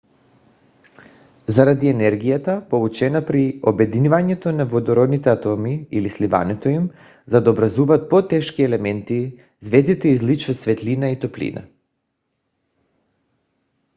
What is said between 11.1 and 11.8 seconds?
топлина